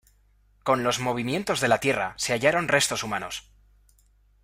Con 0.63 0.83
los 0.83 0.99
movimientos 0.99 1.61
de 1.61 1.67
la 1.67 1.79
tierra 1.79 2.15
se 2.17 2.33
hallaron 2.33 2.67
restos 2.69 3.03
humanos. 3.03 3.43